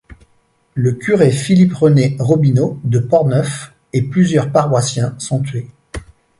[0.73, 5.67] Le curé Philippe-René Robinau de Portneuf et plusieurs paroissiens sont tués.